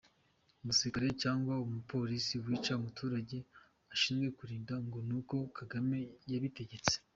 Umusirikare 0.61 1.09
cyangwa 1.23 1.53
umu 1.65 1.79
Police 1.91 2.33
wica 2.45 2.71
umuturage 2.79 3.37
ashinzwe 3.93 4.27
kurinda 4.37 4.73
ngo 4.85 4.97
nuko 5.07 5.35
Kagame 5.57 5.97
yabitegetse, 6.31 6.95